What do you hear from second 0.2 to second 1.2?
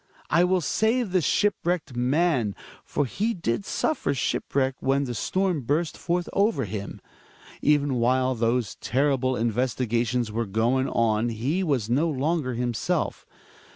I will save